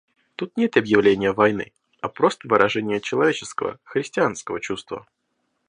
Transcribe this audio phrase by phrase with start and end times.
[0.35, 5.05] Тут нет объявления войны, а просто выражение человеческого, христианского чувства.